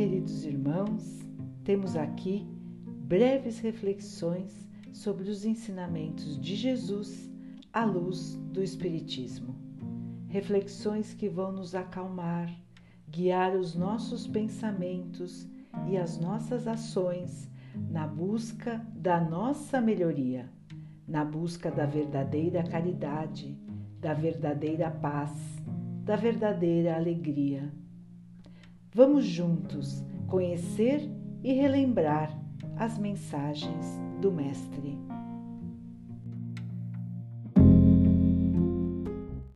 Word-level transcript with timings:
queridos 0.00 0.46
irmãos, 0.46 1.20
temos 1.62 1.94
aqui 1.94 2.48
breves 3.02 3.58
reflexões 3.58 4.66
sobre 4.94 5.28
os 5.28 5.44
ensinamentos 5.44 6.40
de 6.40 6.56
Jesus 6.56 7.30
à 7.70 7.84
luz 7.84 8.34
do 8.50 8.62
Espiritismo. 8.62 9.54
Reflexões 10.26 11.12
que 11.12 11.28
vão 11.28 11.52
nos 11.52 11.74
acalmar, 11.74 12.50
guiar 13.10 13.54
os 13.54 13.74
nossos 13.74 14.26
pensamentos 14.26 15.46
e 15.86 15.98
as 15.98 16.18
nossas 16.18 16.66
ações 16.66 17.50
na 17.90 18.06
busca 18.06 18.78
da 18.94 19.20
nossa 19.20 19.82
melhoria, 19.82 20.48
na 21.06 21.26
busca 21.26 21.70
da 21.70 21.84
verdadeira 21.84 22.62
caridade, 22.62 23.54
da 24.00 24.14
verdadeira 24.14 24.90
paz, 24.90 25.30
da 26.06 26.16
verdadeira 26.16 26.96
alegria. 26.96 27.79
Vamos 28.92 29.24
juntos 29.24 30.04
conhecer 30.26 31.08
e 31.44 31.52
relembrar 31.52 32.36
as 32.76 32.98
mensagens 32.98 34.00
do 34.20 34.32
Mestre. 34.32 34.98